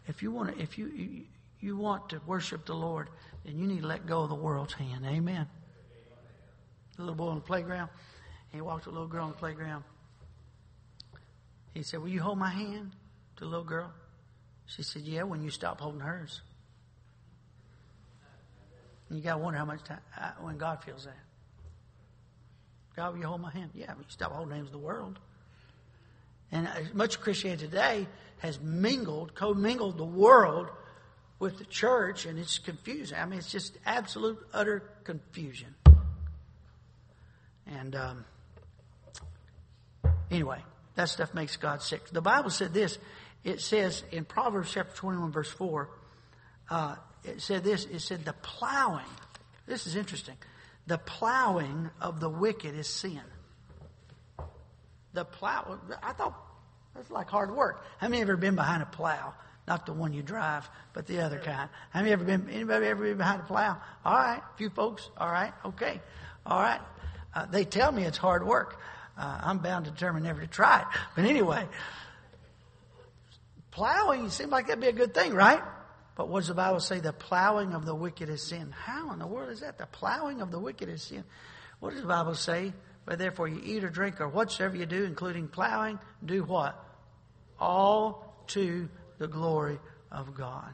[0.07, 1.23] if you want to, if you, you
[1.61, 3.09] you want to worship the Lord,
[3.45, 5.05] then you need to let go of the world's hand.
[5.05, 5.47] Amen.
[6.97, 7.91] The little boy on the playground,
[8.53, 9.85] he walked a little girl on the playground.
[11.75, 12.93] He said, "Will you hold my hand?"
[13.37, 13.93] To the little girl.
[14.67, 16.41] She said, Yeah, when you stop holding hers.
[19.13, 21.19] And you got to wonder how much time, uh, when God feels that.
[22.97, 23.73] God, will you hold my hand?
[23.75, 25.19] Yeah, you stop holding hands with the world.
[26.51, 28.07] And as much of Christianity today
[28.39, 30.71] has mingled, co-mingled the world
[31.39, 33.19] with the church, and it's confusing.
[33.19, 35.75] I mean, it's just absolute, utter confusion.
[37.67, 38.25] And um,
[40.31, 42.09] anyway, that stuff makes God sick.
[42.09, 42.97] The Bible said this
[43.45, 45.91] it says in Proverbs chapter 21, verse 4,
[46.71, 49.05] uh, it said this it said, the plowing,
[49.67, 50.37] this is interesting,
[50.87, 53.21] the plowing of the wicked is sin.
[55.13, 56.35] The plow, I thought
[56.95, 57.85] that's like hard work.
[57.99, 59.35] How many have ever been behind a plow?
[59.69, 61.71] Not the one you drive, but the other kind.
[61.91, 63.79] How many ever been, anybody ever been behind a plow?
[64.05, 65.09] All right, a few folks.
[65.17, 66.01] All right, okay.
[66.45, 66.81] All right.
[67.35, 68.81] Uh, they tell me it's hard work.
[69.17, 70.87] Uh, I'm bound to determine never to try it.
[71.15, 71.67] But anyway,
[73.73, 75.63] Plowing seems like that'd be a good thing, right?
[76.23, 77.01] But what does the Bible say?
[77.01, 78.71] The plowing of the wicked is sin.
[78.71, 79.77] How in the world is that?
[79.77, 81.25] The plowing of the wicked is sin.
[81.81, 82.73] What does the Bible say?
[83.05, 86.79] But therefore you eat or drink or whatsoever you do, including plowing, do what?
[87.59, 89.81] All to the glory
[90.13, 90.71] of God.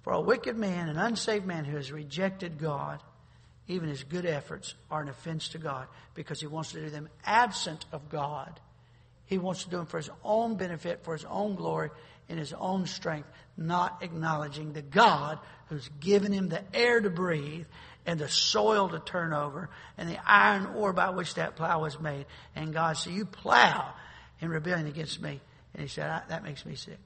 [0.00, 3.02] For a wicked man, an unsaved man who has rejected God,
[3.68, 7.10] even his good efforts are an offense to God because he wants to do them
[7.26, 8.58] absent of God
[9.32, 11.88] he wants to do them for his own benefit, for his own glory,
[12.32, 17.66] in his own strength, not acknowledging the God who's given him the air to breathe
[18.06, 19.68] and the soil to turn over
[19.98, 22.24] and the iron ore by which that plow was made.
[22.56, 23.92] And God said, You plow
[24.40, 25.40] in rebellion against me.
[25.74, 26.98] And he said, That makes me sick.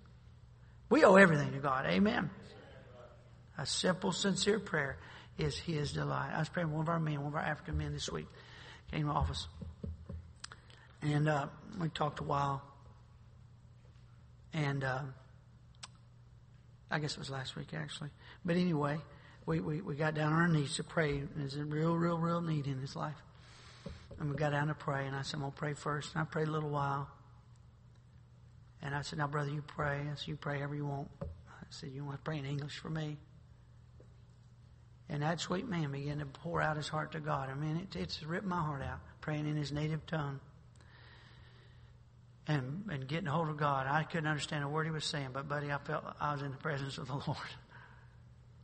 [0.89, 1.87] We owe everything to God.
[1.87, 2.31] Amen.
[3.59, 4.97] A simple, sincere prayer
[5.39, 6.31] is His delight.
[6.33, 8.27] I was praying with one of our men, one of our African men this week,
[8.93, 9.49] came to my office.
[11.03, 11.49] And uh,
[11.81, 12.63] we talked a while.
[14.57, 15.03] And uh,
[16.91, 18.09] I guess it was last week, actually.
[18.43, 18.97] But anyway,
[19.45, 21.23] we, we, we got down on our knees to pray.
[21.37, 23.23] There's a real, real, real need in his life.
[24.19, 25.07] And we got down to pray.
[25.07, 26.15] And I said, I'm going to pray first.
[26.15, 27.07] And I prayed a little while.
[28.81, 30.01] And I said, Now, brother, you pray.
[30.11, 31.09] I said, You pray however you want.
[31.21, 31.27] I
[31.69, 33.19] said, You want to pray in English for me?
[35.11, 37.51] And that sweet man began to pour out his heart to God.
[37.51, 40.41] I mean, it, it's ripped my heart out, praying in his native tongue
[42.49, 43.87] and, and getting hold of God.
[43.89, 46.51] I couldn't understand a word he was saying, but buddy, I felt I was in
[46.51, 47.39] the presence of the Lord.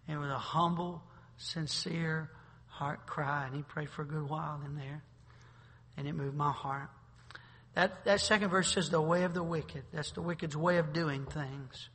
[0.09, 1.03] It was a humble,
[1.37, 2.31] sincere
[2.69, 5.03] heart cry, and he prayed for a good while in there,
[5.97, 6.89] and it moved my heart.
[7.75, 9.85] That that second verse says the way of the wicked.
[9.93, 11.89] That's the wicked's way of doing things.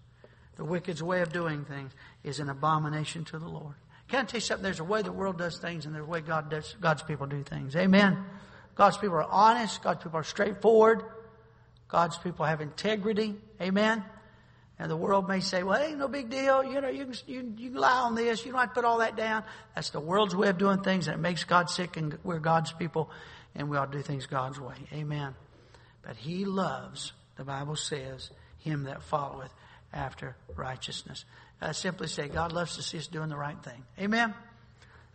[0.55, 1.91] The wicked's way of doing things
[2.23, 3.75] is an abomination to the Lord.
[4.07, 4.63] Can I tell you something?
[4.63, 7.27] There's a way the world does things, and there's a way God does God's people
[7.27, 7.75] do things.
[7.75, 8.25] Amen.
[8.73, 9.83] God's people are honest.
[9.83, 11.03] God's people are straightforward.
[11.87, 13.35] God's people have integrity.
[13.61, 14.03] Amen.
[14.79, 16.63] And the world may say, well, ain't no big deal.
[16.63, 18.45] You know, you can, you, you can lie on this.
[18.45, 19.43] You don't have to put all that down.
[19.73, 22.71] That's the world's way of doing things and it makes God sick and we're God's
[22.71, 23.09] people
[23.55, 24.75] and we ought to do things God's way.
[24.93, 25.33] Amen.
[26.03, 29.51] But he loves, the Bible says, him that followeth
[29.91, 31.25] after righteousness.
[31.59, 33.83] I simply say God loves to see us doing the right thing.
[33.99, 34.33] Amen.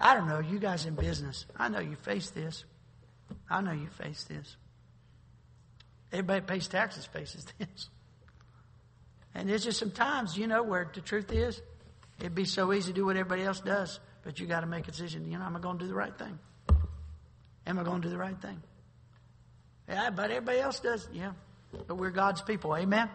[0.00, 2.64] I don't know, you guys in business, I know you face this.
[3.48, 4.56] I know you face this.
[6.12, 7.88] Everybody pays taxes faces this.
[9.34, 11.60] And there's just some times, you know, where the truth is,
[12.20, 14.86] it'd be so easy to do what everybody else does, but you got to make
[14.88, 15.30] a decision.
[15.30, 16.38] You know, am I going to do the right thing?
[17.66, 18.62] Am I going to do the right thing?
[19.88, 21.08] Yeah, but everybody else does.
[21.12, 21.32] Yeah,
[21.86, 22.76] but we're God's people.
[22.76, 23.08] Amen.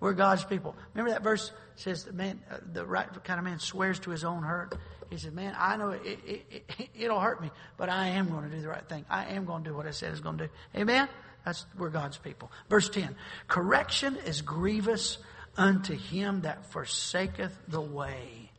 [0.00, 0.74] We're God's people.
[0.94, 4.24] Remember that verse says the man, uh, the right kind of man swears to his
[4.24, 4.76] own hurt.
[5.10, 8.48] He says, "Man, I know it, it, it, it'll hurt me, but I am going
[8.48, 9.04] to do the right thing.
[9.08, 11.08] I am going to do what I said I was going to do." Amen.
[11.44, 12.50] That's we're God's people.
[12.68, 13.16] Verse ten:
[13.48, 15.18] Correction is grievous
[15.56, 18.50] unto him that forsaketh the way,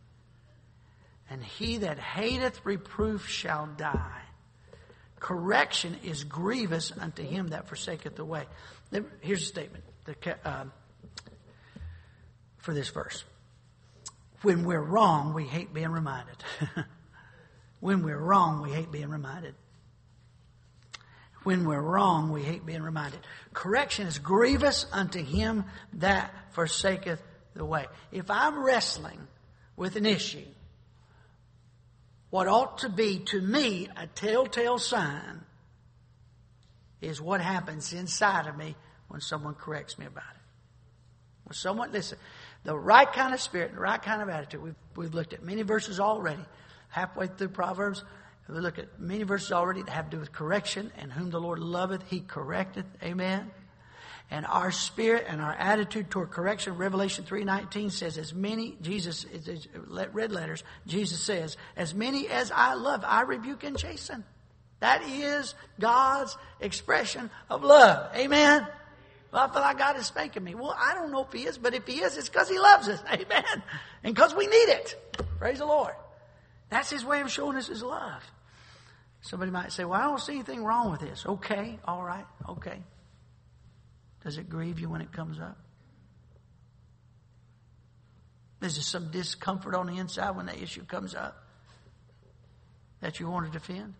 [1.29, 4.21] and he that hateth reproof shall die.
[5.19, 8.43] Correction is grievous unto him that forsaketh the way.
[9.21, 9.83] Here's a statement
[10.43, 10.65] uh,
[12.57, 13.23] for this verse.
[14.41, 16.35] When we're wrong, we hate being reminded.
[17.79, 19.55] when we're wrong, we hate being reminded.
[21.43, 23.19] When we're wrong, we hate being reminded.
[23.53, 27.21] Correction is grievous unto him that forsaketh
[27.53, 27.85] the way.
[28.11, 29.19] If I'm wrestling
[29.75, 30.45] with an issue,
[32.29, 35.41] what ought to be to me a telltale sign
[37.01, 38.75] is what happens inside of me
[39.09, 40.41] when someone corrects me about it.
[41.43, 42.17] When someone, listen,
[42.63, 44.63] the right kind of spirit, the right kind of attitude.
[44.63, 46.43] We've, we've looked at many verses already,
[46.87, 48.03] halfway through Proverbs.
[48.49, 51.39] We look at many verses already that have to do with correction, and whom the
[51.39, 52.85] Lord loveth, he correcteth.
[53.01, 53.51] Amen
[54.33, 56.75] and our spirit and our attitude toward correction.
[56.75, 59.27] Revelation 3.19 says, as many, Jesus,
[60.11, 64.23] red letters, Jesus says, as many as I love, I rebuke and chasten.
[64.79, 68.13] That is God's expression of love.
[68.15, 68.67] Amen.
[69.31, 70.55] Well, I feel like God is spanking me.
[70.55, 72.87] Well, I don't know if He is, but if He is, it's because He loves
[72.87, 73.01] us.
[73.11, 73.63] Amen.
[74.03, 75.15] And because we need it.
[75.37, 75.93] Praise the Lord.
[76.73, 78.23] That's His way of showing us His love.
[79.21, 81.23] Somebody might say, well, I don't see anything wrong with this.
[81.25, 81.79] Okay.
[81.85, 82.25] All right.
[82.49, 82.81] Okay.
[84.23, 85.57] Does it grieve you when it comes up?
[88.63, 91.43] Is there some discomfort on the inside when that issue comes up
[93.01, 93.93] that you want to defend?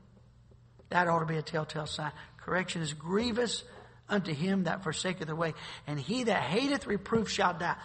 [0.90, 2.12] That ought to be a telltale sign.
[2.38, 3.64] Correction is grievous
[4.10, 5.54] unto him that forsaketh the way,
[5.86, 7.76] and he that hateth reproof shall die.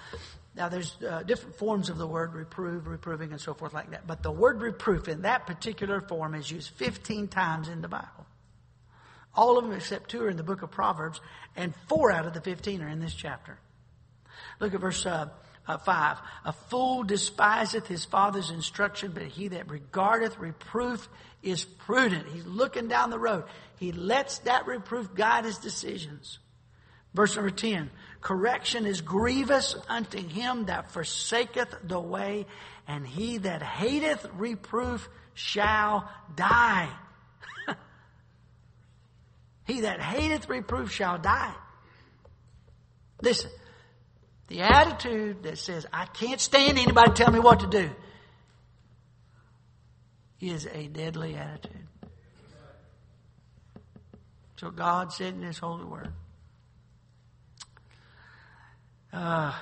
[0.59, 4.09] Now, there's uh, different forms of the word reprove, reproving, and so forth like that.
[4.09, 8.27] But the word reproof in that particular form is used 15 times in the Bible.
[9.37, 11.21] All of them except two are in the book of Proverbs,
[11.55, 13.57] and four out of the 15 are in this chapter.
[14.59, 15.29] Look at verse uh,
[15.69, 16.17] uh, 5.
[16.47, 21.09] A fool despiseth his father's instruction, but he that regardeth reproof
[21.41, 22.27] is prudent.
[22.33, 23.45] He's looking down the road.
[23.79, 26.41] He lets that reproof guide his decisions.
[27.15, 27.91] Verse number 10.
[28.21, 32.47] Correction is grievous unto him that forsaketh the way,
[32.87, 36.89] and he that hateth reproof shall die.
[39.69, 41.55] He that hateth reproof shall die.
[43.21, 43.51] Listen,
[44.47, 47.91] the attitude that says, I can't stand anybody tell me what to do,
[50.41, 51.87] is a deadly attitude.
[54.57, 56.15] So God said in His holy word.
[59.19, 59.53] Uh,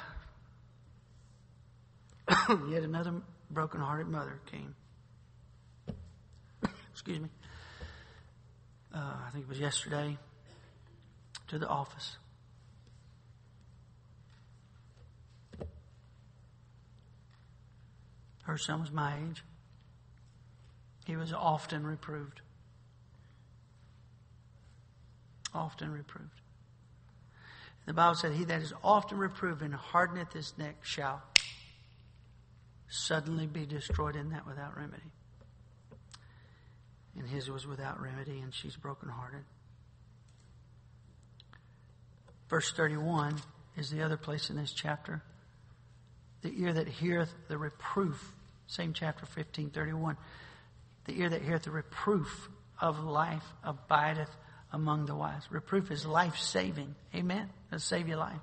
[2.69, 3.15] yet another
[3.51, 4.75] broken-hearted mother came.
[6.93, 7.29] Excuse me
[8.97, 10.17] uh, I think it was yesterday,
[11.49, 12.17] to the office.
[18.45, 19.43] Her son was my age.
[21.05, 22.41] He was often reproved.
[25.53, 26.41] Often reproved.
[27.87, 31.23] The Bible said, He that is often reproved and hardeneth his neck shall
[32.89, 35.13] suddenly be destroyed in that without remedy
[37.19, 39.45] and his was without remedy, and she's brokenhearted.
[42.49, 43.37] Verse 31
[43.77, 45.23] is the other place in this chapter.
[46.43, 48.33] The ear that heareth the reproof,
[48.67, 50.17] same chapter 15, 31.
[51.07, 52.49] The ear that heareth the reproof
[52.81, 54.31] of life abideth
[54.77, 55.43] among the wise.
[55.51, 56.95] Reproof is life saving.
[57.15, 57.49] Amen?
[57.69, 58.41] It'll save your life.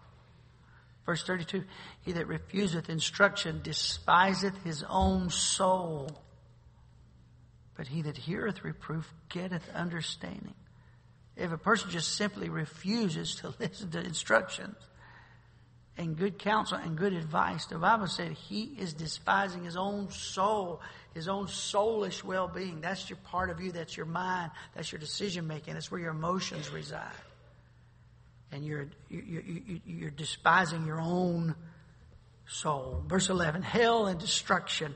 [1.05, 1.63] Verse 32
[2.01, 6.09] He that refuseth instruction despiseth his own soul.
[7.77, 10.55] But he that heareth reproof getteth understanding.
[11.35, 14.75] If a person just simply refuses to listen to instructions
[15.97, 20.81] and good counsel and good advice, the Bible said he is despising his own soul,
[21.13, 22.81] his own soulish well being.
[22.81, 26.11] That's your part of you, that's your mind, that's your decision making, that's where your
[26.11, 27.11] emotions reside.
[28.51, 29.43] And you're, you're,
[29.85, 31.55] you're despising your own
[32.47, 33.03] soul.
[33.07, 34.95] Verse 11 Hell and destruction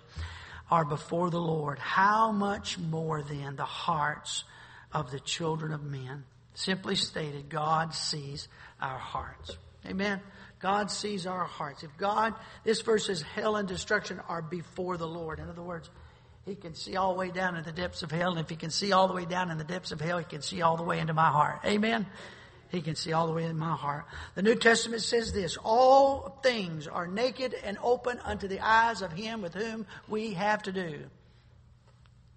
[0.69, 4.43] are before the Lord, how much more then the hearts
[4.91, 6.25] of the children of men?
[6.55, 8.47] Simply stated, God sees
[8.81, 9.55] our hearts.
[9.85, 10.21] Amen.
[10.59, 11.83] God sees our hearts.
[11.83, 12.33] If God,
[12.63, 15.39] this verse says hell and destruction are before the Lord.
[15.39, 15.89] In other words,
[16.45, 18.31] he can see all the way down in the depths of hell.
[18.31, 20.25] And if he can see all the way down in the depths of hell, he
[20.25, 21.59] can see all the way into my heart.
[21.65, 22.07] Amen?
[22.69, 24.05] He can see all the way in my heart.
[24.35, 29.13] The New Testament says this, all things are naked and open unto the eyes of
[29.13, 30.99] him with whom we have to do.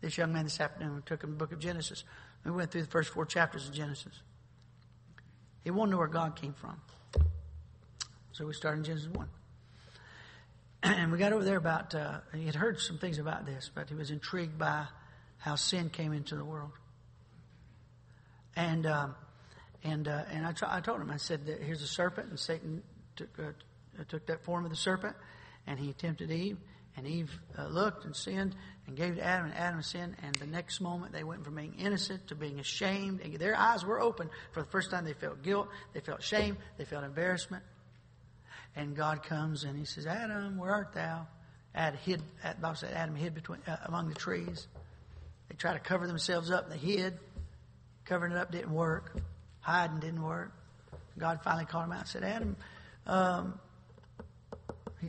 [0.01, 2.05] This young man this afternoon took him the book of Genesis.
[2.45, 4.13] We went through the first four chapters of Genesis.
[5.63, 6.81] He to know where God came from.
[8.33, 9.29] So we started in Genesis 1.
[10.83, 13.89] And we got over there about, uh, he had heard some things about this, but
[13.89, 14.87] he was intrigued by
[15.37, 16.73] how sin came into the world.
[18.57, 19.15] And, um,
[19.85, 22.83] and, uh, and I, t- I told him, I said, here's a serpent, and Satan
[23.17, 25.17] took, uh, took that form of the serpent,
[25.67, 26.59] and he tempted Eve,
[26.97, 28.55] and Eve uh, looked and sinned
[28.87, 31.75] and gave to Adam, and Adam sinned, and the next moment they went from being
[31.79, 34.29] innocent to being ashamed, and their eyes were open.
[34.53, 37.63] For the first time they felt guilt, they felt shame, they felt embarrassment.
[38.77, 41.27] And God comes and he says, Adam, where art thou?
[41.75, 42.23] Adam hid,
[42.61, 44.67] Bible said Adam hid between, uh, among the trees.
[45.49, 46.71] They tried to cover themselves up.
[46.71, 47.19] They hid.
[48.05, 49.17] Covering it up didn't work.
[49.61, 50.53] Hiding didn't work.
[51.19, 52.57] God finally called him out and said, Adam,
[53.07, 53.61] um,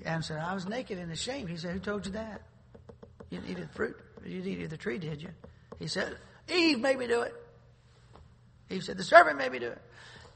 [0.05, 1.49] Adam said, I was naked and ashamed.
[1.49, 2.41] He said, Who told you that?
[3.29, 3.95] You didn't eat the fruit.
[4.25, 5.29] You didn't eat the tree, did you?
[5.79, 6.15] He said,
[6.53, 7.33] Eve made me do it.
[8.69, 9.81] Eve said, The serpent made me do it.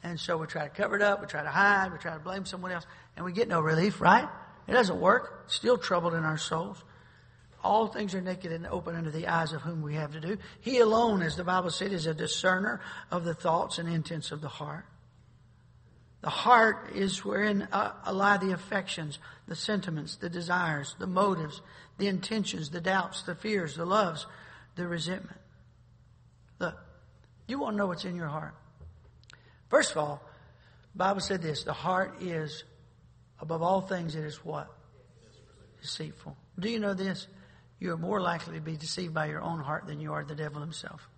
[0.06, 2.20] And so we try to cover it up, we try to hide, we try to
[2.20, 2.86] blame someone else,
[3.16, 4.28] and we get no relief, right?
[4.68, 5.44] It doesn't work.
[5.48, 6.82] Still troubled in our souls.
[7.64, 10.38] All things are naked and open under the eyes of whom we have to do.
[10.60, 12.80] He alone, as the Bible said, is a discerner
[13.10, 14.86] of the thoughts and intents of the heart.
[16.20, 21.60] The heart is wherein uh, lie the affections, the sentiments, the desires, the motives,
[21.98, 24.24] the intentions, the doubts, the fears, the loves,
[24.76, 25.40] the resentment.
[26.60, 26.76] Look,
[27.48, 28.54] you want to know what's in your heart.
[29.68, 30.22] First of all,
[30.92, 32.64] the Bible said this the heart is,
[33.40, 34.68] above all things, it is what?
[35.80, 36.36] Deceitful.
[36.58, 37.26] Do you know this?
[37.78, 40.34] You are more likely to be deceived by your own heart than you are the
[40.34, 41.08] devil himself.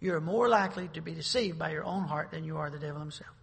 [0.00, 3.00] You're more likely to be deceived by your own heart than you are the devil
[3.00, 3.34] himself.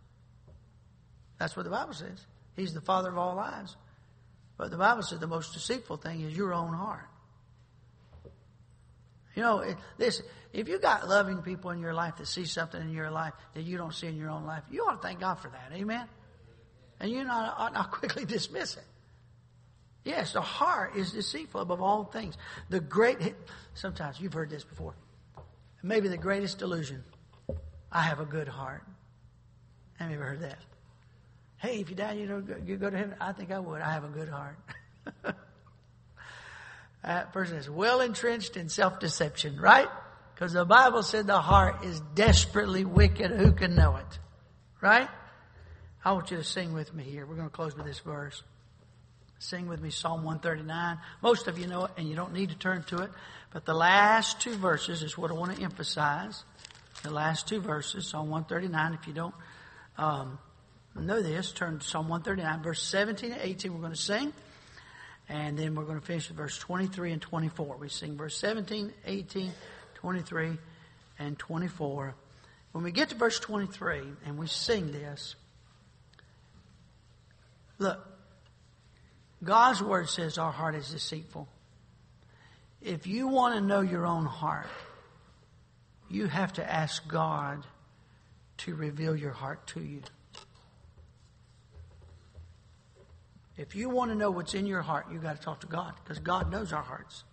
[1.38, 2.26] That's what the Bible says.
[2.56, 3.76] He's the father of all lies.
[4.58, 7.10] But the Bible says the most deceitful thing is your own heart.
[9.36, 10.21] You know, this,
[10.53, 13.63] if you got loving people in your life that see something in your life that
[13.63, 15.77] you don't see in your own life, you ought to thank God for that.
[15.77, 16.07] Amen?
[16.99, 18.83] And you not, ought not quickly dismiss it.
[20.05, 22.38] Yes, the heart is deceitful above all things.
[22.69, 23.17] The great,
[23.73, 24.93] sometimes you've heard this before.
[25.81, 27.03] Maybe the greatest delusion.
[27.91, 28.83] I have a good heart.
[29.95, 30.59] Have you ever heard that?
[31.57, 33.15] Hey, if you die, you know, you go to heaven.
[33.19, 33.81] I think I would.
[33.81, 34.57] I have a good heart.
[37.06, 39.88] that person is well entrenched in self-deception, right?
[40.34, 43.30] Because the Bible said the heart is desperately wicked.
[43.30, 44.20] Who can know it?
[44.82, 45.08] Right?
[46.03, 47.26] I want you to sing with me here.
[47.26, 48.41] We're going to close with this verse.
[49.38, 50.97] Sing with me Psalm 139.
[51.22, 53.12] Most of you know it and you don't need to turn to it.
[53.53, 56.43] But the last two verses is what I want to emphasize.
[57.03, 58.93] The last two verses, Psalm 139.
[58.99, 59.36] If you don't
[59.97, 60.39] um,
[60.95, 63.74] know this, turn to Psalm 139, verse 17 and 18.
[63.74, 64.34] We're going to sing.
[65.28, 67.78] And then we're going to finish with verse 23 and 24.
[67.78, 69.51] We sing verse 17, 18,
[69.95, 70.57] 23,
[71.17, 72.15] and 24.
[72.71, 75.36] When we get to verse 23 and we sing this,
[77.80, 78.05] look,
[79.43, 81.47] God's word says our heart is deceitful.
[82.82, 84.67] If you want to know your own heart,
[86.09, 87.65] you have to ask God
[88.57, 90.01] to reveal your heart to you.
[93.58, 95.93] If you want to know what's in your heart, you got to talk to God
[96.03, 97.24] because God knows our hearts.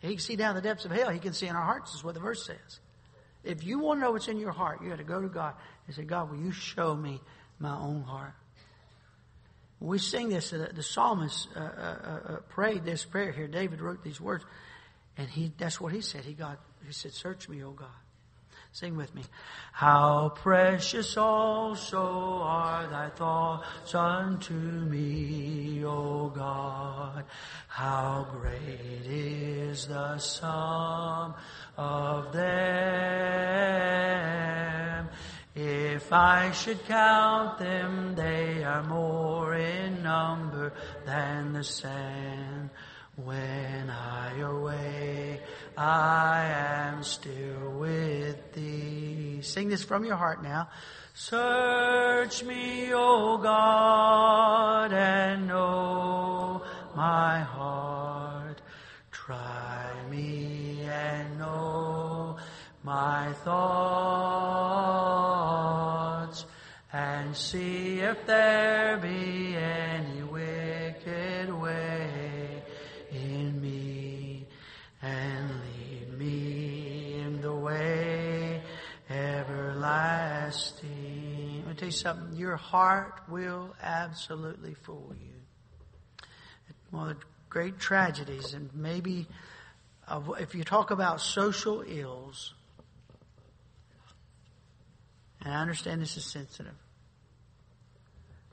[0.00, 1.10] He can see down the depths of hell.
[1.10, 2.80] He can see in our hearts, is what the verse says.
[3.44, 5.54] If you want to know what's in your heart, you got to go to God
[5.86, 7.20] and say, God, will you show me
[7.58, 8.34] my own heart?
[9.80, 13.46] We sing this, uh, the psalmist uh, uh, uh, uh, prayed this prayer here.
[13.46, 14.44] David wrote these words,
[15.16, 16.24] and he that's what he said.
[16.24, 17.86] He got he said, "Search me, O God."
[18.78, 19.24] Sing with me.
[19.72, 21.98] How precious also
[22.44, 27.24] are thy thoughts unto me, O God.
[27.66, 31.34] How great is the sum
[31.76, 32.48] of them.
[35.56, 40.72] If I should count them, they are more in number
[41.04, 42.70] than the sand.
[43.24, 45.42] When I awake,
[45.76, 49.40] I am still with thee.
[49.42, 50.68] Sing this from your heart now.
[51.14, 56.62] Search me, O God, and know
[56.94, 58.62] my heart.
[59.10, 62.36] Try me and know
[62.84, 63.58] my thoughts
[66.92, 69.97] and see if there be any
[81.88, 82.36] you something.
[82.36, 85.34] Your heart will absolutely fool you.
[86.90, 89.26] One of the great tragedies, and maybe
[90.38, 92.54] if you talk about social ills,
[95.42, 96.74] and I understand this is sensitive,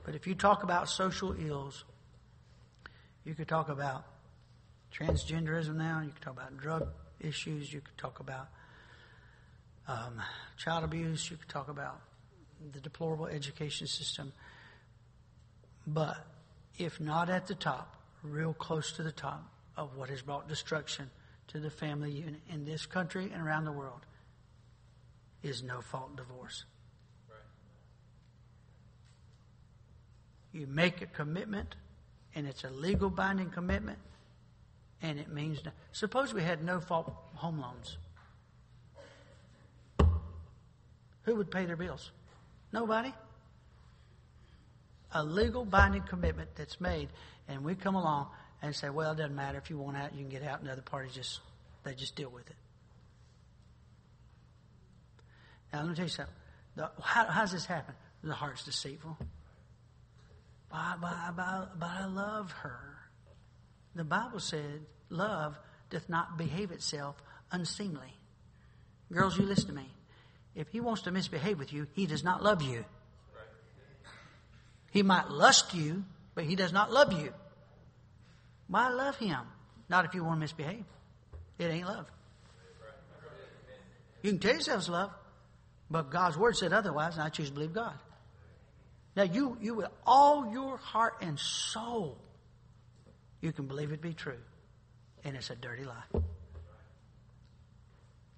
[0.04, 1.84] but if you talk about social ills,
[3.24, 4.04] you could talk about
[4.94, 6.88] transgenderism now, you could talk about drug
[7.20, 8.48] issues, you could talk about
[9.88, 10.22] um,
[10.56, 12.00] child abuse, you could talk about
[12.72, 14.32] the deplorable education system.
[15.86, 16.16] But
[16.78, 19.44] if not at the top, real close to the top
[19.76, 21.10] of what has brought destruction
[21.48, 24.00] to the family unit in this country and around the world
[25.42, 26.64] is no fault divorce.
[30.52, 31.76] You make a commitment,
[32.34, 33.98] and it's a legal binding commitment,
[35.02, 35.62] and it means.
[35.64, 37.98] No, suppose we had no fault home loans.
[41.24, 42.10] Who would pay their bills?
[42.76, 43.10] Nobody.
[45.12, 47.08] A legal binding commitment that's made,
[47.48, 48.28] and we come along
[48.60, 49.56] and say, well, it doesn't matter.
[49.56, 51.40] If you want out, you can get out, and the other party just,
[51.84, 52.56] they just deal with it.
[55.72, 56.34] Now, let me tell you something.
[56.74, 57.94] The, how, how does this happen?
[58.22, 59.16] The heart's deceitful.
[60.70, 62.98] But, but, but, but I love her.
[63.94, 65.58] The Bible said, love
[65.88, 67.16] doth not behave itself
[67.50, 68.12] unseemly.
[69.10, 69.88] Girls, you listen to me.
[70.56, 72.84] If he wants to misbehave with you, he does not love you.
[74.90, 76.04] He might lust you,
[76.34, 77.32] but he does not love you.
[78.66, 79.40] Why love him?
[79.90, 80.84] Not if you want to misbehave.
[81.58, 82.06] It ain't love.
[84.22, 85.10] You can tell yourself it's love,
[85.90, 87.94] but God's word said otherwise, and I choose to believe God.
[89.14, 92.18] Now you, you with all your heart and soul,
[93.40, 94.38] you can believe it be true.
[95.22, 96.22] And it's a dirty lie.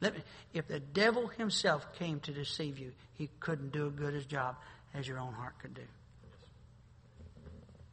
[0.00, 0.10] Me,
[0.54, 4.56] if the devil himself came to deceive you, he couldn't do a good as job
[4.94, 5.82] as your own heart could do.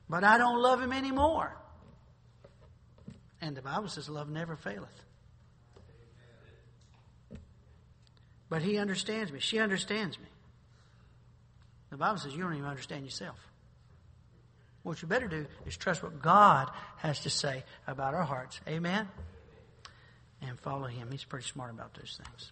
[0.08, 1.56] But I don't love him anymore.
[3.42, 5.02] And the Bible says love never faileth.
[8.50, 9.40] But he understands me.
[9.40, 10.26] She understands me.
[11.90, 13.38] The Bible says you don't even understand yourself.
[14.84, 18.60] What you better do is trust what God has to say about our hearts.
[18.68, 19.08] Amen?
[20.48, 21.10] And follow Him.
[21.12, 22.52] He's pretty smart about those things.